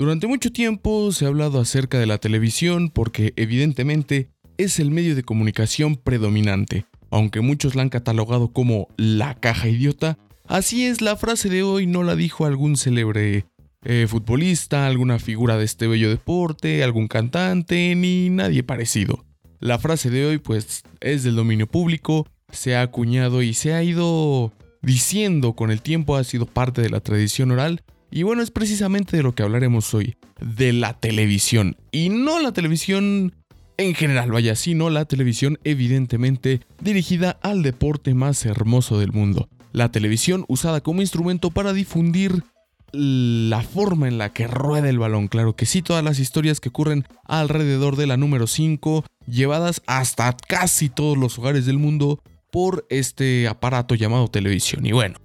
Durante 0.00 0.26
mucho 0.26 0.50
tiempo 0.50 1.12
se 1.12 1.26
ha 1.26 1.28
hablado 1.28 1.60
acerca 1.60 1.98
de 1.98 2.06
la 2.06 2.16
televisión 2.16 2.88
porque 2.88 3.34
evidentemente 3.36 4.30
es 4.56 4.80
el 4.80 4.90
medio 4.90 5.14
de 5.14 5.24
comunicación 5.24 5.96
predominante. 5.96 6.86
Aunque 7.10 7.42
muchos 7.42 7.74
la 7.74 7.82
han 7.82 7.90
catalogado 7.90 8.50
como 8.50 8.88
la 8.96 9.34
caja 9.34 9.68
idiota, 9.68 10.16
así 10.46 10.86
es, 10.86 11.02
la 11.02 11.16
frase 11.16 11.50
de 11.50 11.62
hoy 11.62 11.86
no 11.86 12.02
la 12.02 12.16
dijo 12.16 12.46
algún 12.46 12.78
célebre 12.78 13.44
eh, 13.84 14.06
futbolista, 14.08 14.86
alguna 14.86 15.18
figura 15.18 15.58
de 15.58 15.66
este 15.66 15.86
bello 15.86 16.08
deporte, 16.08 16.82
algún 16.82 17.06
cantante, 17.06 17.94
ni 17.94 18.30
nadie 18.30 18.62
parecido. 18.62 19.26
La 19.58 19.78
frase 19.78 20.08
de 20.08 20.24
hoy 20.24 20.38
pues 20.38 20.82
es 21.00 21.24
del 21.24 21.36
dominio 21.36 21.66
público, 21.66 22.26
se 22.50 22.74
ha 22.74 22.80
acuñado 22.80 23.42
y 23.42 23.52
se 23.52 23.74
ha 23.74 23.82
ido 23.82 24.50
diciendo 24.80 25.52
con 25.52 25.70
el 25.70 25.82
tiempo, 25.82 26.16
ha 26.16 26.24
sido 26.24 26.46
parte 26.46 26.80
de 26.80 26.88
la 26.88 27.00
tradición 27.00 27.50
oral 27.50 27.82
y 28.10 28.22
bueno, 28.22 28.42
es 28.42 28.50
precisamente 28.50 29.16
de 29.16 29.22
lo 29.22 29.34
que 29.34 29.42
hablaremos 29.42 29.94
hoy, 29.94 30.16
de 30.40 30.72
la 30.72 30.94
televisión. 30.94 31.76
Y 31.92 32.08
no 32.08 32.40
la 32.40 32.52
televisión 32.52 33.34
en 33.76 33.94
general, 33.94 34.30
vaya, 34.30 34.56
sino 34.56 34.90
la 34.90 35.06
televisión 35.06 35.58
evidentemente 35.64 36.60
dirigida 36.80 37.38
al 37.42 37.62
deporte 37.62 38.12
más 38.14 38.44
hermoso 38.44 38.98
del 38.98 39.12
mundo. 39.12 39.48
La 39.72 39.90
televisión 39.90 40.44
usada 40.48 40.80
como 40.80 41.00
instrumento 41.00 41.50
para 41.50 41.72
difundir 41.72 42.44
la 42.92 43.62
forma 43.62 44.08
en 44.08 44.18
la 44.18 44.32
que 44.32 44.46
rueda 44.46 44.88
el 44.88 44.98
balón. 44.98 45.28
Claro 45.28 45.54
que 45.54 45.64
sí, 45.64 45.80
todas 45.80 46.04
las 46.04 46.18
historias 46.18 46.60
que 46.60 46.68
ocurren 46.70 47.06
alrededor 47.24 47.96
de 47.96 48.06
la 48.06 48.16
número 48.16 48.46
5, 48.46 49.04
llevadas 49.26 49.82
hasta 49.86 50.36
casi 50.36 50.88
todos 50.88 51.16
los 51.16 51.38
hogares 51.38 51.66
del 51.66 51.78
mundo 51.78 52.20
por 52.50 52.86
este 52.90 53.48
aparato 53.48 53.94
llamado 53.94 54.28
televisión. 54.28 54.84
Y 54.84 54.92
bueno, 54.92 55.18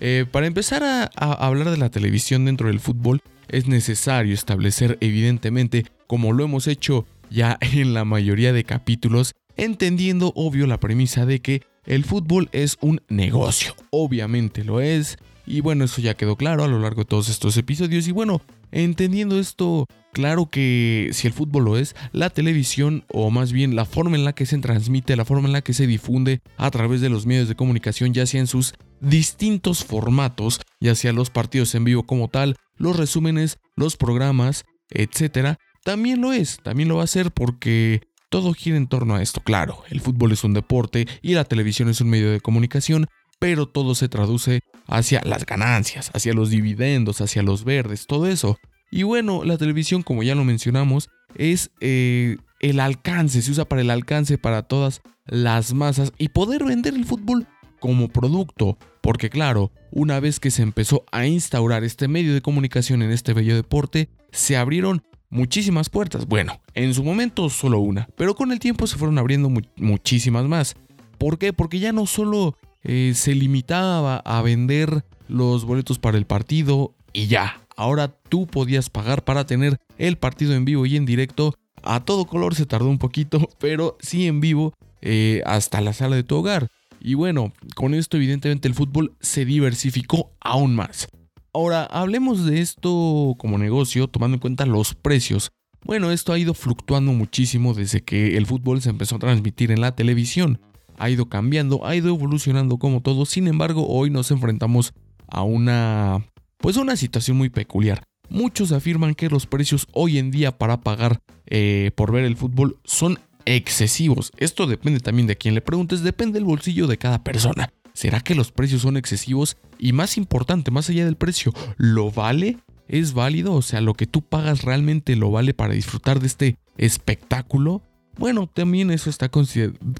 eh, 0.00 0.24
para 0.30 0.46
empezar 0.46 0.82
a, 0.82 1.10
hablar 1.14 1.70
de 1.70 1.76
la 1.76 1.90
televisión 1.90 2.46
dentro 2.46 2.68
del 2.68 2.80
fútbol, 2.80 3.20
es 3.48 3.68
necesario 3.68 4.32
establecer 4.32 4.96
evidentemente, 5.00 5.84
como 6.06 6.32
lo 6.32 6.44
hemos 6.44 6.66
hecho 6.66 7.06
ya 7.30 7.58
en 7.60 7.94
la 7.94 8.04
mayoría 8.04 8.52
de 8.52 8.64
capítulos, 8.64 9.34
entendiendo 9.56 10.32
obvio 10.34 10.66
la 10.66 10.80
premisa 10.80 11.26
de 11.26 11.40
que 11.40 11.62
el 11.84 12.04
fútbol 12.04 12.48
es 12.52 12.78
un 12.80 13.02
negocio. 13.08 13.74
Obviamente 13.90 14.64
lo 14.64 14.80
es. 14.80 15.18
Y 15.46 15.60
bueno, 15.60 15.84
eso 15.84 16.00
ya 16.00 16.14
quedó 16.14 16.36
claro 16.36 16.64
a 16.64 16.68
lo 16.68 16.78
largo 16.78 17.02
de 17.02 17.06
todos 17.06 17.28
estos 17.28 17.56
episodios. 17.56 18.06
Y 18.06 18.12
bueno, 18.12 18.40
entendiendo 18.70 19.38
esto, 19.38 19.86
claro 20.12 20.48
que 20.48 21.10
si 21.12 21.26
el 21.26 21.32
fútbol 21.32 21.64
lo 21.64 21.76
es, 21.76 21.96
la 22.12 22.30
televisión, 22.30 23.04
o 23.08 23.30
más 23.30 23.52
bien 23.52 23.74
la 23.74 23.84
forma 23.84 24.16
en 24.16 24.24
la 24.24 24.34
que 24.34 24.46
se 24.46 24.58
transmite, 24.58 25.16
la 25.16 25.24
forma 25.24 25.48
en 25.48 25.52
la 25.52 25.62
que 25.62 25.72
se 25.72 25.86
difunde 25.86 26.40
a 26.56 26.70
través 26.70 27.00
de 27.00 27.08
los 27.08 27.26
medios 27.26 27.48
de 27.48 27.56
comunicación, 27.56 28.14
ya 28.14 28.26
sea 28.26 28.40
en 28.40 28.46
sus 28.46 28.74
distintos 29.00 29.84
formatos, 29.84 30.60
ya 30.80 30.94
sea 30.94 31.12
los 31.12 31.30
partidos 31.30 31.74
en 31.74 31.84
vivo 31.84 32.04
como 32.04 32.28
tal, 32.28 32.56
los 32.76 32.96
resúmenes, 32.96 33.58
los 33.76 33.96
programas, 33.96 34.64
etc. 34.90 35.56
También 35.84 36.20
lo 36.20 36.32
es, 36.32 36.58
también 36.62 36.88
lo 36.88 36.96
va 36.96 37.04
a 37.04 37.08
ser 37.08 37.30
porque 37.32 38.02
todo 38.28 38.52
gira 38.54 38.76
en 38.76 38.86
torno 38.86 39.16
a 39.16 39.22
esto. 39.22 39.40
Claro, 39.42 39.82
el 39.90 40.00
fútbol 40.00 40.32
es 40.32 40.44
un 40.44 40.54
deporte 40.54 41.06
y 41.22 41.34
la 41.34 41.44
televisión 41.44 41.88
es 41.88 42.00
un 42.00 42.10
medio 42.10 42.30
de 42.30 42.40
comunicación, 42.40 43.06
pero 43.38 43.66
todo 43.66 43.94
se 43.94 44.08
traduce 44.08 44.60
hacia 44.86 45.20
las 45.24 45.46
ganancias, 45.46 46.10
hacia 46.14 46.32
los 46.32 46.50
dividendos, 46.50 47.20
hacia 47.20 47.42
los 47.42 47.64
verdes, 47.64 48.06
todo 48.06 48.26
eso. 48.26 48.58
Y 48.90 49.04
bueno, 49.04 49.44
la 49.44 49.56
televisión, 49.56 50.02
como 50.02 50.22
ya 50.22 50.34
lo 50.34 50.44
mencionamos, 50.44 51.08
es 51.36 51.70
eh, 51.80 52.38
el 52.60 52.80
alcance, 52.80 53.40
se 53.42 53.50
usa 53.50 53.64
para 53.64 53.82
el 53.82 53.90
alcance 53.90 54.36
para 54.36 54.62
todas 54.62 55.00
las 55.26 55.74
masas 55.74 56.12
y 56.18 56.28
poder 56.28 56.64
vender 56.64 56.94
el 56.94 57.04
fútbol 57.04 57.46
como 57.80 58.08
producto. 58.08 58.78
Porque 59.00 59.30
claro, 59.30 59.72
una 59.90 60.20
vez 60.20 60.38
que 60.38 60.50
se 60.50 60.62
empezó 60.62 61.04
a 61.10 61.26
instaurar 61.26 61.82
este 61.84 62.06
medio 62.06 62.34
de 62.34 62.42
comunicación 62.42 63.02
en 63.02 63.10
este 63.10 63.32
bello 63.32 63.56
deporte, 63.56 64.10
se 64.30 64.56
abrieron 64.56 65.02
muchísimas 65.30 65.88
puertas. 65.88 66.26
Bueno, 66.26 66.60
en 66.74 66.94
su 66.94 67.02
momento 67.02 67.48
solo 67.48 67.80
una, 67.80 68.08
pero 68.16 68.34
con 68.34 68.52
el 68.52 68.58
tiempo 68.58 68.86
se 68.86 68.96
fueron 68.96 69.18
abriendo 69.18 69.50
muchísimas 69.76 70.44
más. 70.44 70.76
¿Por 71.18 71.38
qué? 71.38 71.52
Porque 71.52 71.78
ya 71.78 71.92
no 71.92 72.06
solo 72.06 72.56
eh, 72.82 73.12
se 73.14 73.34
limitaba 73.34 74.18
a 74.18 74.42
vender 74.42 75.04
los 75.28 75.64
boletos 75.64 75.98
para 75.98 76.18
el 76.18 76.26
partido 76.26 76.94
y 77.12 77.26
ya. 77.26 77.60
Ahora 77.76 78.08
tú 78.08 78.46
podías 78.46 78.90
pagar 78.90 79.24
para 79.24 79.46
tener 79.46 79.78
el 79.96 80.18
partido 80.18 80.54
en 80.54 80.64
vivo 80.64 80.86
y 80.86 80.96
en 80.96 81.06
directo. 81.06 81.54
A 81.82 82.00
todo 82.00 82.26
color 82.26 82.54
se 82.54 82.66
tardó 82.66 82.88
un 82.88 82.98
poquito, 82.98 83.48
pero 83.58 83.96
sí 84.00 84.26
en 84.26 84.40
vivo 84.40 84.74
eh, 85.00 85.42
hasta 85.46 85.80
la 85.80 85.92
sala 85.92 86.16
de 86.16 86.24
tu 86.24 86.36
hogar. 86.36 86.68
Y 87.00 87.14
bueno, 87.14 87.52
con 87.74 87.94
esto 87.94 88.16
evidentemente 88.16 88.68
el 88.68 88.74
fútbol 88.74 89.14
se 89.20 89.44
diversificó 89.44 90.32
aún 90.40 90.74
más. 90.74 91.08
Ahora, 91.52 91.84
hablemos 91.84 92.46
de 92.46 92.60
esto 92.60 93.34
como 93.38 93.58
negocio, 93.58 94.06
tomando 94.06 94.36
en 94.36 94.40
cuenta 94.40 94.66
los 94.66 94.94
precios. 94.94 95.50
Bueno, 95.84 96.10
esto 96.10 96.32
ha 96.32 96.38
ido 96.38 96.54
fluctuando 96.54 97.12
muchísimo 97.12 97.74
desde 97.74 98.02
que 98.02 98.36
el 98.36 98.46
fútbol 98.46 98.82
se 98.82 98.90
empezó 98.90 99.16
a 99.16 99.20
transmitir 99.20 99.72
en 99.72 99.80
la 99.80 99.96
televisión. 99.96 100.60
Ha 100.98 101.10
ido 101.10 101.28
cambiando, 101.28 101.86
ha 101.86 101.96
ido 101.96 102.08
evolucionando 102.08 102.76
como 102.76 103.00
todo. 103.00 103.24
Sin 103.24 103.48
embargo, 103.48 103.88
hoy 103.88 104.10
nos 104.10 104.30
enfrentamos 104.30 104.92
a 105.26 105.42
una 105.42 106.24
pues 106.58 106.76
una 106.76 106.96
situación 106.96 107.38
muy 107.38 107.48
peculiar. 107.48 108.04
Muchos 108.28 108.70
afirman 108.70 109.14
que 109.14 109.30
los 109.30 109.46
precios 109.46 109.88
hoy 109.92 110.18
en 110.18 110.30
día 110.30 110.56
para 110.56 110.82
pagar 110.82 111.20
eh, 111.46 111.90
por 111.96 112.12
ver 112.12 112.24
el 112.24 112.36
fútbol 112.36 112.78
son 112.84 113.18
excesivos. 113.44 114.32
Esto 114.36 114.66
depende 114.66 115.00
también 115.00 115.26
de 115.26 115.36
quien 115.36 115.54
le 115.54 115.60
preguntes, 115.60 116.02
depende 116.02 116.34
del 116.34 116.44
bolsillo 116.44 116.86
de 116.86 116.98
cada 116.98 117.22
persona. 117.22 117.72
¿Será 117.92 118.20
que 118.20 118.34
los 118.34 118.52
precios 118.52 118.82
son 118.82 118.96
excesivos? 118.96 119.56
Y 119.78 119.92
más 119.92 120.16
importante, 120.16 120.70
más 120.70 120.88
allá 120.88 121.04
del 121.04 121.16
precio, 121.16 121.52
¿lo 121.76 122.10
vale? 122.10 122.58
¿Es 122.88 123.12
válido? 123.12 123.54
O 123.54 123.62
sea, 123.62 123.80
lo 123.80 123.94
que 123.94 124.06
tú 124.06 124.22
pagas 124.22 124.62
realmente 124.62 125.16
lo 125.16 125.30
vale 125.30 125.54
para 125.54 125.74
disfrutar 125.74 126.20
de 126.20 126.26
este 126.26 126.56
espectáculo. 126.76 127.82
Bueno, 128.18 128.46
también 128.46 128.90
eso 128.90 129.10
está 129.10 129.26
a 129.26 129.30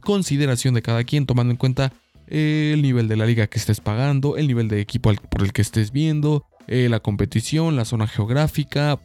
consideración 0.00 0.74
de 0.74 0.82
cada 0.82 1.04
quien, 1.04 1.26
tomando 1.26 1.52
en 1.52 1.56
cuenta 1.56 1.92
el 2.26 2.80
nivel 2.80 3.08
de 3.08 3.16
la 3.16 3.26
liga 3.26 3.48
que 3.48 3.58
estés 3.58 3.80
pagando, 3.80 4.36
el 4.36 4.46
nivel 4.46 4.68
de 4.68 4.80
equipo 4.80 5.12
por 5.30 5.42
el 5.42 5.52
que 5.52 5.62
estés 5.62 5.90
viendo, 5.90 6.46
eh, 6.68 6.88
la 6.88 7.00
competición, 7.00 7.76
la 7.76 7.84
zona 7.84 8.06
geográfica. 8.06 9.00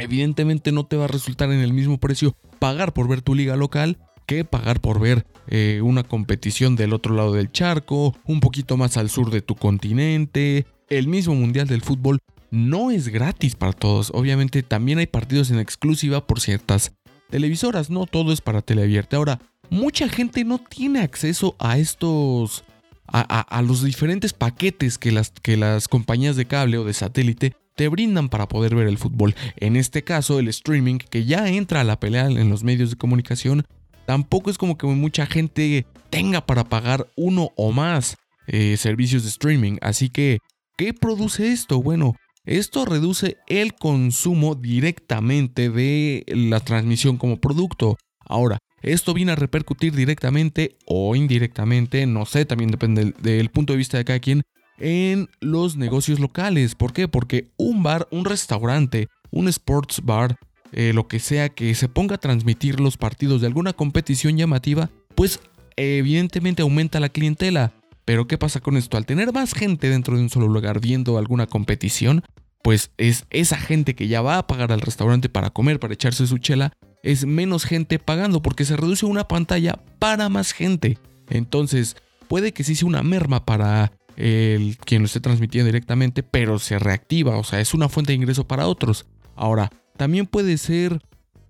Evidentemente 0.00 0.72
no 0.72 0.84
te 0.84 0.96
va 0.96 1.04
a 1.04 1.08
resultar 1.08 1.50
en 1.52 1.60
el 1.60 1.72
mismo 1.72 1.98
precio 1.98 2.34
pagar 2.58 2.92
por 2.92 3.08
ver 3.08 3.22
tu 3.22 3.34
liga 3.34 3.56
local 3.56 3.98
que 4.26 4.44
pagar 4.44 4.80
por 4.80 5.00
ver 5.00 5.26
eh, 5.48 5.80
una 5.82 6.04
competición 6.04 6.76
del 6.76 6.92
otro 6.92 7.16
lado 7.16 7.32
del 7.32 7.50
charco, 7.50 8.14
un 8.24 8.38
poquito 8.38 8.76
más 8.76 8.96
al 8.96 9.10
sur 9.10 9.30
de 9.30 9.42
tu 9.42 9.56
continente. 9.56 10.66
El 10.88 11.08
mismo 11.08 11.34
Mundial 11.34 11.66
del 11.66 11.82
Fútbol 11.82 12.20
no 12.52 12.92
es 12.92 13.08
gratis 13.08 13.56
para 13.56 13.72
todos. 13.72 14.12
Obviamente 14.14 14.62
también 14.62 14.98
hay 14.98 15.08
partidos 15.08 15.50
en 15.50 15.58
exclusiva 15.58 16.26
por 16.26 16.40
ciertas 16.40 16.92
televisoras. 17.28 17.90
No 17.90 18.06
todo 18.06 18.32
es 18.32 18.40
para 18.40 18.62
teleabierta. 18.62 19.16
Ahora, 19.16 19.40
mucha 19.68 20.08
gente 20.08 20.44
no 20.44 20.58
tiene 20.58 21.00
acceso 21.00 21.56
a 21.58 21.78
estos... 21.78 22.64
A, 23.12 23.60
los 23.62 23.82
diferentes 23.82 24.32
paquetes 24.32 24.96
que 24.96 25.10
las, 25.10 25.30
que 25.30 25.56
las 25.56 25.88
compañías 25.88 26.36
de 26.36 26.44
cable 26.44 26.78
o 26.78 26.84
de 26.84 26.94
satélite 26.94 27.54
te 27.80 27.88
brindan 27.88 28.28
para 28.28 28.46
poder 28.46 28.74
ver 28.74 28.88
el 28.88 28.98
fútbol. 28.98 29.34
En 29.56 29.74
este 29.74 30.04
caso, 30.04 30.38
el 30.38 30.48
streaming, 30.48 30.98
que 30.98 31.24
ya 31.24 31.48
entra 31.48 31.80
a 31.80 31.84
la 31.84 31.98
pelea 31.98 32.26
en 32.26 32.50
los 32.50 32.62
medios 32.62 32.90
de 32.90 32.96
comunicación, 32.96 33.64
tampoco 34.04 34.50
es 34.50 34.58
como 34.58 34.76
que 34.76 34.86
mucha 34.86 35.24
gente 35.24 35.86
tenga 36.10 36.44
para 36.44 36.64
pagar 36.64 37.08
uno 37.16 37.52
o 37.56 37.72
más 37.72 38.18
eh, 38.48 38.76
servicios 38.76 39.22
de 39.22 39.30
streaming. 39.30 39.78
Así 39.80 40.10
que, 40.10 40.40
¿qué 40.76 40.92
produce 40.92 41.52
esto? 41.52 41.82
Bueno, 41.82 42.16
esto 42.44 42.84
reduce 42.84 43.38
el 43.46 43.72
consumo 43.72 44.56
directamente 44.56 45.70
de 45.70 46.26
la 46.28 46.60
transmisión 46.60 47.16
como 47.16 47.40
producto. 47.40 47.96
Ahora, 48.26 48.58
esto 48.82 49.14
viene 49.14 49.32
a 49.32 49.36
repercutir 49.36 49.94
directamente 49.94 50.76
o 50.84 51.16
indirectamente, 51.16 52.04
no 52.04 52.26
sé, 52.26 52.44
también 52.44 52.72
depende 52.72 53.14
del 53.22 53.48
punto 53.48 53.72
de 53.72 53.78
vista 53.78 53.96
de 53.96 54.04
cada 54.04 54.20
quien, 54.20 54.42
en 54.80 55.28
los 55.40 55.76
negocios 55.76 56.18
locales. 56.18 56.74
¿Por 56.74 56.92
qué? 56.92 57.06
Porque 57.06 57.50
un 57.56 57.82
bar, 57.82 58.08
un 58.10 58.24
restaurante, 58.24 59.08
un 59.30 59.48
sports 59.48 60.00
bar, 60.02 60.38
eh, 60.72 60.92
lo 60.94 61.06
que 61.06 61.18
sea 61.18 61.48
que 61.48 61.74
se 61.74 61.88
ponga 61.88 62.16
a 62.16 62.18
transmitir 62.18 62.80
los 62.80 62.96
partidos 62.96 63.40
de 63.40 63.46
alguna 63.46 63.72
competición 63.72 64.36
llamativa, 64.36 64.90
pues 65.14 65.40
evidentemente 65.76 66.62
aumenta 66.62 67.00
la 67.00 67.08
clientela. 67.08 67.72
Pero 68.04 68.26
¿qué 68.26 68.38
pasa 68.38 68.60
con 68.60 68.76
esto? 68.76 68.96
Al 68.96 69.06
tener 69.06 69.32
más 69.32 69.54
gente 69.54 69.88
dentro 69.88 70.16
de 70.16 70.22
un 70.22 70.30
solo 70.30 70.48
lugar 70.48 70.80
viendo 70.80 71.18
alguna 71.18 71.46
competición, 71.46 72.24
pues 72.62 72.90
es 72.98 73.24
esa 73.30 73.56
gente 73.56 73.94
que 73.94 74.08
ya 74.08 74.22
va 74.22 74.38
a 74.38 74.46
pagar 74.46 74.72
al 74.72 74.80
restaurante 74.80 75.28
para 75.28 75.50
comer, 75.50 75.78
para 75.78 75.94
echarse 75.94 76.26
su 76.26 76.38
chela, 76.38 76.72
es 77.02 77.24
menos 77.24 77.64
gente 77.64 77.98
pagando 77.98 78.42
porque 78.42 78.64
se 78.64 78.76
reduce 78.76 79.06
una 79.06 79.28
pantalla 79.28 79.78
para 79.98 80.28
más 80.28 80.52
gente. 80.52 80.98
Entonces, 81.28 81.96
puede 82.28 82.52
que 82.52 82.64
sí 82.64 82.74
sea 82.74 82.88
una 82.88 83.02
merma 83.02 83.44
para 83.44 83.92
el 84.16 84.76
quien 84.78 85.02
lo 85.02 85.06
esté 85.06 85.20
transmitiendo 85.20 85.66
directamente, 85.66 86.22
pero 86.22 86.58
se 86.58 86.78
reactiva, 86.78 87.36
o 87.36 87.44
sea, 87.44 87.60
es 87.60 87.74
una 87.74 87.88
fuente 87.88 88.12
de 88.12 88.16
ingreso 88.16 88.46
para 88.46 88.66
otros. 88.66 89.06
Ahora, 89.36 89.70
también 89.96 90.26
puede 90.26 90.58
ser 90.58 91.00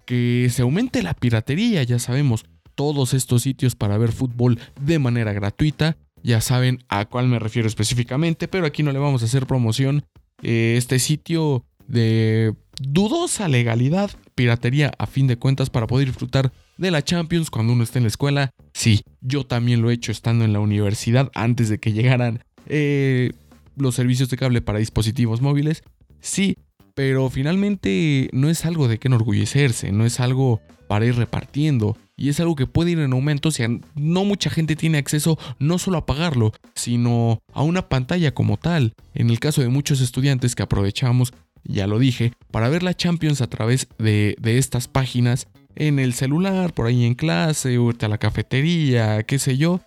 que 0.07 0.49
se 0.51 0.63
aumente 0.63 1.03
la 1.03 1.15
piratería, 1.15 1.83
ya 1.83 1.99
sabemos, 1.99 2.45
todos 2.75 3.15
estos 3.15 3.43
sitios 3.43 3.77
para 3.77 3.99
ver 3.99 4.13
fútbol 4.13 4.59
de 4.81 4.99
manera 4.99 5.33
gratuita, 5.33 5.97
ya 6.23 6.41
saben 6.41 6.85
a 6.89 7.05
cuál 7.05 7.29
me 7.29 7.39
refiero 7.39 7.69
específicamente, 7.69 8.49
pero 8.49 8.67
aquí 8.67 8.83
no 8.83 8.93
le 8.93 8.99
vamos 8.99 9.23
a 9.23 9.27
hacer 9.27 9.47
promoción. 9.47 10.05
Eh, 10.43 10.75
este 10.77 10.99
sitio 10.99 11.65
de 11.87 12.55
dudosa 12.81 13.49
legalidad, 13.49 14.11
piratería 14.35 14.93
a 14.99 15.07
fin 15.07 15.27
de 15.27 15.37
cuentas 15.37 15.71
para 15.71 15.87
poder 15.87 16.07
disfrutar 16.07 16.53
de 16.79 16.91
la 16.91 17.03
Champions 17.03 17.51
cuando 17.51 17.73
uno 17.75 17.85
esté 17.85 17.99
en 17.99 18.05
la 18.05 18.09
escuela. 18.09 18.51
Sí, 18.73 19.03
yo 19.21 19.45
también 19.45 19.83
lo 19.83 19.91
he 19.91 19.95
hecho 19.95 20.13
estando 20.13 20.45
en 20.45 20.53
la 20.53 20.61
universidad 20.61 21.31
antes 21.35 21.69
de 21.69 21.79
que 21.79 21.93
llegaran 21.93 22.43
eh, 22.67 23.33
los 23.77 23.95
servicios 23.95 24.29
de 24.29 24.37
cable 24.37 24.61
para 24.61 24.79
dispositivos 24.79 25.41
móviles. 25.41 25.83
Sí, 26.21 26.57
pero 26.95 27.31
finalmente 27.31 28.29
no 28.33 28.51
es 28.51 28.65
algo 28.65 28.89
de 28.89 28.99
que 28.99 29.09
enorgullecerse, 29.09 29.93
no 29.93 30.05
es 30.05 30.21
algo 30.21 30.61
para 30.91 31.07
ir 31.07 31.15
repartiendo. 31.15 31.97
Y 32.17 32.29
es 32.29 32.41
algo 32.41 32.57
que 32.57 32.67
puede 32.67 32.91
ir 32.91 32.99
en 32.99 33.13
aumento 33.13 33.51
si 33.51 33.63
no 33.95 34.25
mucha 34.25 34.51
gente 34.51 34.77
tiene 34.77 34.99
acceso 34.99 35.39
no 35.59 35.79
solo 35.79 35.99
a 35.99 36.05
pagarlo, 36.05 36.53
sino 36.75 37.41
a 37.55 37.63
una 37.63 37.89
pantalla 37.89 38.35
como 38.35 38.57
tal. 38.57 38.93
En 39.15 39.31
el 39.31 39.41
caso 39.41 39.63
de 39.63 39.69
muchos 39.69 40.01
estudiantes 40.01 40.55
que 40.55 40.63
aprovechamos, 40.63 41.33
ya 41.65 41.87
lo 41.87 41.99
dije, 41.99 42.33
para 42.51 42.69
ver 42.69 42.83
la 42.83 42.95
Champions 42.95 43.41
a 43.41 43.47
través 43.47 43.89
de, 43.99 44.37
estas 44.43 44.89
páginas 44.89 45.47
en 45.77 45.99
el 45.99 46.13
celular, 46.13 46.75
por 46.75 46.87
ahí 46.87 47.07
en 47.07 47.15
clase, 47.15 47.79
o 47.79 47.91
a 47.99 48.09
la 48.09 48.19
cafetería, 48.19 49.23
qué 49.23 49.39
sé 49.39 49.57
yo, 49.57 49.81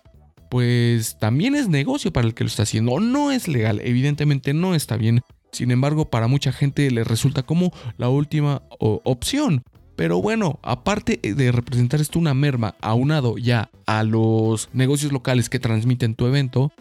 pues 0.48 1.18
también 1.18 1.54
es 1.54 1.68
negocio 1.68 2.12
para 2.12 2.26
el 2.26 2.34
que 2.34 2.44
lo 2.44 2.48
está 2.48 2.64
haciendo. 2.64 3.00
No 3.00 3.32
es 3.32 3.48
legal, 3.48 3.80
evidentemente 3.82 4.54
no 4.54 4.74
está 4.74 4.96
bien. 4.96 5.22
Sin 5.52 5.70
embargo, 5.70 6.10
para 6.10 6.26
mucha 6.26 6.52
gente 6.52 6.90
le 6.90 7.04
resulta 7.04 7.42
como 7.42 7.72
la 7.96 8.08
última 8.08 8.62
opción. 8.78 9.62
Pero 9.96 10.20
bueno, 10.20 10.58
aparte 10.62 11.20
de 11.22 11.52
representar 11.52 12.00
esto 12.00 12.18
una 12.18 12.34
merma 12.34 12.74
aunado 12.80 13.38
ya 13.38 13.70
a 13.86 14.02
los 14.02 14.68
negocios 14.72 15.12
locales 15.12 15.48
que 15.48 15.60
transmiten 15.60 16.16
tu 16.16 16.26
evento, 16.26 16.72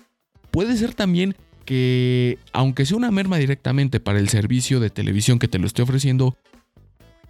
puede 0.50 0.76
ser 0.78 0.96
también 0.96 1.36
que, 1.66 2.40
aunque 2.52 2.86
sea 2.86 2.98
una 2.98 3.12
merma 3.12 3.38
directamente 3.38 4.00
para 4.00 4.20
el 4.20 4.30
servicio 4.30 4.80
de 4.80 4.90
televisión 4.90 5.38
que 5.38 5.48
te 5.48 5.60
lo 5.60 5.68
esté 5.68 5.84
ofreciendo, 5.84 6.36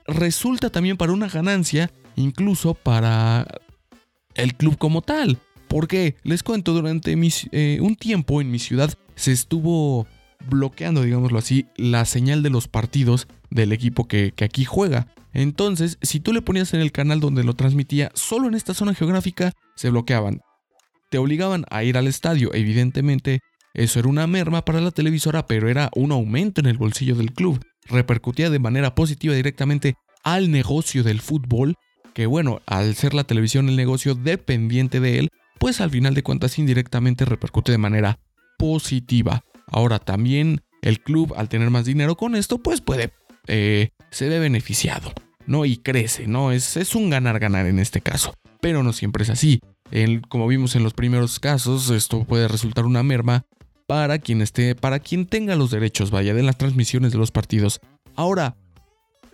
resulta 0.07 0.69
también 0.69 0.97
para 0.97 1.11
una 1.11 1.27
ganancia 1.27 1.91
incluso 2.15 2.73
para 2.73 3.45
el 4.35 4.55
club 4.55 4.77
como 4.77 5.01
tal. 5.01 5.37
Porque 5.73 6.17
les 6.21 6.43
cuento, 6.43 6.71
durante 6.71 7.17
eh, 7.51 7.79
un 7.81 7.95
tiempo 7.95 8.41
en 8.41 8.51
mi 8.51 8.59
ciudad 8.59 8.93
se 9.15 9.31
estuvo 9.31 10.05
bloqueando, 10.47 11.01
digámoslo 11.01 11.39
así, 11.39 11.65
la 11.77 12.05
señal 12.05 12.43
de 12.43 12.51
los 12.51 12.67
partidos 12.67 13.27
del 13.49 13.71
equipo 13.71 14.07
que, 14.07 14.33
que 14.35 14.45
aquí 14.45 14.65
juega. 14.65 15.07
Entonces, 15.33 15.97
si 16.03 16.19
tú 16.19 16.31
le 16.31 16.43
ponías 16.43 16.75
en 16.75 16.81
el 16.81 16.91
canal 16.91 17.19
donde 17.19 17.43
lo 17.43 17.55
transmitía, 17.55 18.11
solo 18.13 18.47
en 18.47 18.53
esta 18.53 18.75
zona 18.75 18.93
geográfica 18.93 19.53
se 19.75 19.89
bloqueaban. 19.89 20.41
Te 21.09 21.17
obligaban 21.17 21.65
a 21.71 21.83
ir 21.83 21.97
al 21.97 22.05
estadio, 22.05 22.53
evidentemente, 22.53 23.39
eso 23.73 23.97
era 23.97 24.09
una 24.09 24.27
merma 24.27 24.63
para 24.65 24.79
la 24.79 24.91
televisora, 24.91 25.47
pero 25.47 25.69
era 25.69 25.89
un 25.95 26.11
aumento 26.11 26.61
en 26.61 26.67
el 26.67 26.77
bolsillo 26.77 27.15
del 27.15 27.33
club. 27.33 27.65
Repercutía 27.89 28.51
de 28.51 28.59
manera 28.59 28.93
positiva 28.93 29.33
directamente 29.33 29.95
al 30.23 30.51
negocio 30.51 31.01
del 31.03 31.19
fútbol, 31.19 31.73
que 32.13 32.27
bueno, 32.27 32.61
al 32.67 32.93
ser 32.93 33.15
la 33.15 33.23
televisión 33.23 33.69
el 33.69 33.75
negocio 33.75 34.13
dependiente 34.13 34.99
de 34.99 35.17
él, 35.17 35.29
pues 35.59 35.81
al 35.81 35.89
final 35.89 36.13
de 36.13 36.23
cuentas 36.23 36.59
indirectamente 36.59 37.25
repercute 37.25 37.71
de 37.71 37.77
manera 37.77 38.19
positiva. 38.57 39.43
Ahora 39.67 39.99
también 39.99 40.61
el 40.81 41.01
club 41.01 41.33
al 41.37 41.49
tener 41.49 41.69
más 41.69 41.85
dinero 41.85 42.15
con 42.15 42.35
esto 42.35 42.57
pues 42.57 42.81
puede, 42.81 43.11
eh, 43.47 43.89
se 44.11 44.29
ve 44.29 44.39
beneficiado, 44.39 45.13
¿no? 45.45 45.65
Y 45.65 45.77
crece, 45.77 46.27
¿no? 46.27 46.51
Es, 46.51 46.77
es 46.77 46.95
un 46.95 47.09
ganar-ganar 47.09 47.65
en 47.65 47.79
este 47.79 48.01
caso. 48.01 48.33
Pero 48.61 48.83
no 48.83 48.93
siempre 48.93 49.23
es 49.23 49.29
así. 49.29 49.59
como 50.29 50.47
vimos 50.47 50.75
en 50.75 50.83
los 50.83 50.93
primeros 50.93 51.39
casos, 51.39 51.89
esto 51.89 52.23
puede 52.23 52.47
resultar 52.47 52.85
una 52.85 53.03
merma 53.03 53.45
para 53.87 54.19
quien 54.19 54.41
esté, 54.41 54.75
para 54.75 54.99
quien 54.99 55.25
tenga 55.25 55.55
los 55.55 55.71
derechos, 55.71 56.11
vaya, 56.11 56.33
de 56.33 56.43
las 56.43 56.57
transmisiones 56.57 57.11
de 57.11 57.17
los 57.17 57.31
partidos. 57.31 57.81
Ahora, 58.15 58.55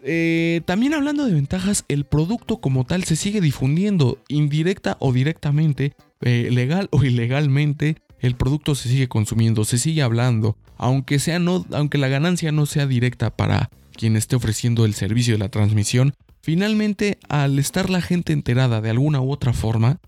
eh, 0.03 0.61
también 0.65 0.93
hablando 0.93 1.25
de 1.25 1.33
ventajas, 1.33 1.85
el 1.87 2.05
producto 2.05 2.57
como 2.57 2.85
tal 2.85 3.03
se 3.03 3.15
sigue 3.15 3.41
difundiendo, 3.41 4.17
indirecta 4.27 4.97
o 4.99 5.11
directamente, 5.11 5.93
eh, 6.21 6.49
legal 6.51 6.89
o 6.91 7.03
ilegalmente, 7.03 7.97
el 8.19 8.35
producto 8.35 8.75
se 8.75 8.89
sigue 8.89 9.07
consumiendo, 9.07 9.63
se 9.65 9.77
sigue 9.77 10.01
hablando, 10.01 10.57
aunque, 10.77 11.19
sea 11.19 11.39
no, 11.39 11.65
aunque 11.71 11.97
la 11.97 12.09
ganancia 12.09 12.51
no 12.51 12.65
sea 12.65 12.85
directa 12.85 13.35
para 13.35 13.69
quien 13.93 14.15
esté 14.15 14.35
ofreciendo 14.35 14.85
el 14.85 14.93
servicio 14.93 15.33
de 15.33 15.39
la 15.39 15.49
transmisión, 15.49 16.13
finalmente 16.41 17.19
al 17.29 17.59
estar 17.59 17.89
la 17.89 18.01
gente 18.01 18.33
enterada 18.33 18.81
de 18.81 18.89
alguna 18.89 19.21
u 19.21 19.31
otra 19.31 19.53
forma, 19.53 19.99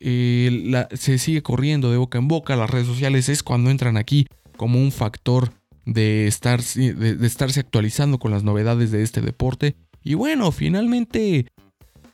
eh, 0.00 0.86
se 0.92 1.18
sigue 1.18 1.42
corriendo 1.42 1.90
de 1.90 1.96
boca 1.96 2.18
en 2.18 2.28
boca, 2.28 2.56
las 2.56 2.70
redes 2.70 2.86
sociales 2.86 3.28
es 3.28 3.42
cuando 3.42 3.70
entran 3.70 3.96
aquí 3.96 4.26
como 4.56 4.80
un 4.80 4.92
factor 4.92 5.52
de, 5.84 6.26
estar, 6.26 6.62
de 6.62 7.26
estarse 7.26 7.60
actualizando 7.60 8.18
con 8.18 8.30
las 8.30 8.42
novedades 8.42 8.90
de 8.90 9.02
este 9.02 9.20
deporte. 9.20 9.76
Y 10.02 10.14
bueno, 10.14 10.52
finalmente 10.52 11.46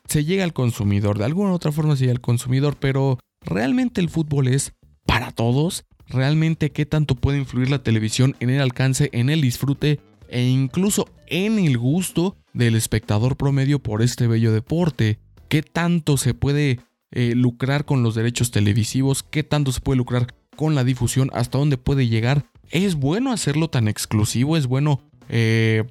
se 0.06 0.24
llega 0.24 0.44
al 0.44 0.52
consumidor, 0.52 1.18
de 1.18 1.24
alguna 1.24 1.52
u 1.52 1.54
otra 1.54 1.72
forma 1.72 1.96
se 1.96 2.02
llega 2.02 2.12
al 2.12 2.20
consumidor, 2.20 2.76
pero 2.78 3.18
¿Realmente 3.42 4.00
el 4.00 4.10
fútbol 4.10 4.48
es 4.48 4.74
para 5.06 5.32
todos? 5.32 5.84
¿Realmente 6.06 6.70
qué 6.70 6.86
tanto 6.86 7.14
puede 7.14 7.38
influir 7.38 7.70
la 7.70 7.82
televisión 7.82 8.36
en 8.40 8.50
el 8.50 8.60
alcance, 8.60 9.10
en 9.12 9.30
el 9.30 9.40
disfrute 9.40 10.00
e 10.28 10.42
incluso 10.42 11.08
en 11.26 11.58
el 11.58 11.78
gusto 11.78 12.36
del 12.52 12.74
espectador 12.74 13.36
promedio 13.36 13.78
por 13.78 14.02
este 14.02 14.26
bello 14.26 14.52
deporte? 14.52 15.18
¿Qué 15.48 15.62
tanto 15.62 16.16
se 16.16 16.34
puede 16.34 16.80
eh, 17.12 17.34
lucrar 17.34 17.84
con 17.84 18.02
los 18.02 18.14
derechos 18.14 18.50
televisivos? 18.50 19.22
¿Qué 19.22 19.42
tanto 19.42 19.72
se 19.72 19.80
puede 19.80 19.98
lucrar 19.98 20.34
con 20.56 20.74
la 20.74 20.84
difusión? 20.84 21.30
¿Hasta 21.32 21.58
dónde 21.58 21.78
puede 21.78 22.08
llegar? 22.08 22.44
¿Es 22.70 22.94
bueno 22.94 23.32
hacerlo 23.32 23.70
tan 23.70 23.88
exclusivo? 23.88 24.56
¿Es 24.56 24.66
bueno 24.66 25.00
eh, 25.28 25.84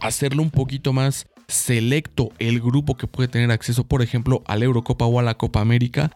hacerlo 0.00 0.42
un 0.42 0.50
poquito 0.50 0.92
más 0.92 1.26
selecto 1.48 2.30
el 2.38 2.60
grupo 2.60 2.96
que 2.96 3.06
puede 3.06 3.28
tener 3.28 3.50
acceso, 3.50 3.84
por 3.84 4.02
ejemplo, 4.02 4.42
a 4.46 4.56
la 4.56 4.64
Eurocopa 4.64 5.06
o 5.06 5.18
a 5.18 5.22
la 5.22 5.34
Copa 5.34 5.60
América? 5.60 6.10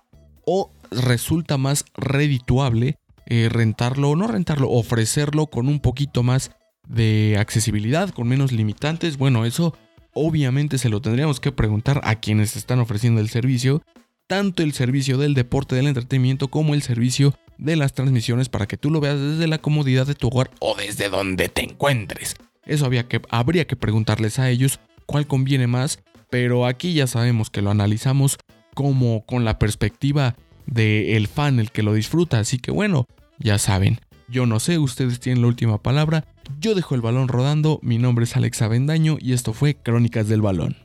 O 0.51 0.71
resulta 0.91 1.59
más 1.59 1.85
redituable 1.95 2.97
eh, 3.27 3.51
rentarlo 3.51 4.09
o 4.09 4.17
no 4.17 4.27
rentarlo, 4.27 4.71
ofrecerlo 4.71 5.47
con 5.49 5.69
un 5.69 5.81
poquito 5.81 6.23
más 6.23 6.53
de 6.89 7.37
accesibilidad, 7.39 8.09
con 8.09 8.27
menos 8.27 8.51
limitantes. 8.51 9.19
Bueno, 9.19 9.45
eso 9.45 9.77
obviamente 10.15 10.79
se 10.79 10.89
lo 10.89 11.03
tendríamos 11.03 11.39
que 11.39 11.53
preguntar 11.53 12.01
a 12.05 12.15
quienes 12.15 12.57
están 12.57 12.79
ofreciendo 12.79 13.21
el 13.21 13.29
servicio, 13.29 13.83
tanto 14.27 14.63
el 14.63 14.73
servicio 14.73 15.19
del 15.19 15.35
deporte, 15.35 15.77
del 15.77 15.89
entretenimiento, 15.89 16.49
como 16.49 16.73
el 16.73 16.81
servicio 16.81 17.35
de 17.59 17.77
las 17.77 17.93
transmisiones 17.93 18.49
para 18.49 18.67
que 18.67 18.79
tú 18.79 18.91
lo 18.91 19.01
veas 19.01 19.21
desde 19.21 19.49
la 19.49 19.59
comodidad 19.59 20.07
de 20.07 20.15
tu 20.15 20.29
hogar 20.29 20.51
o 20.61 20.75
desde 20.75 21.11
donde 21.11 21.51
te 21.51 21.63
encuentres. 21.63 22.37
Eso 22.65 22.87
había 22.87 23.07
que, 23.07 23.21
habría 23.29 23.67
que 23.67 23.77
preguntarles 23.77 24.39
a 24.39 24.49
ellos 24.49 24.81
cuál 25.05 25.27
conviene 25.27 25.67
más, 25.67 25.99
pero 26.31 26.65
aquí 26.65 26.95
ya 26.95 27.07
sabemos 27.07 27.51
que 27.51 27.61
lo 27.61 27.71
analizamos 27.71 28.39
como 28.79 29.27
con 29.27 29.45
la 29.45 29.59
perspectiva 29.59 30.37
del 30.67 31.17
el 31.17 31.27
fan, 31.27 31.59
el 31.59 31.73
que 31.73 31.83
lo 31.83 31.95
disfruta. 31.95 32.39
Así 32.39 32.59
que 32.59 32.71
bueno, 32.71 33.09
ya 33.41 33.59
saben. 33.59 33.99
Yo 34.29 34.47
no 34.47 34.61
sé, 34.61 34.79
ustedes 34.79 35.19
tienen 35.19 35.43
la 35.43 35.49
última 35.49 35.83
palabra. 35.83 36.25
Yo 36.61 36.77
dejo 36.77 36.95
el 36.95 37.01
balón 37.01 37.27
rodando. 37.27 37.81
Mi 37.83 37.99
nombre 37.99 38.23
es 38.23 38.37
Alex 38.37 38.63
Avendaño 38.63 39.17
y 39.19 39.33
esto 39.33 39.53
fue 39.53 39.75
Crónicas 39.75 40.29
del 40.29 40.43
Balón. 40.43 40.77